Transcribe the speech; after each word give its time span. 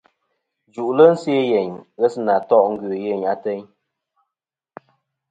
Jù'lɨ 0.73 1.05
se' 1.21 1.47
yeyn 1.51 1.71
ghesɨna 1.99 2.35
to' 2.49 2.69
ngœ 2.71 2.87
yèyn 3.03 3.23
ateyn. 3.33 3.61